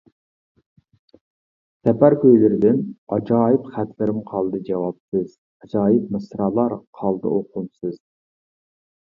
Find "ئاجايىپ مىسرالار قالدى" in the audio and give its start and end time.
5.61-7.35